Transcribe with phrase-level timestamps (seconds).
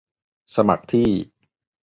[0.55, 1.07] สมัครที่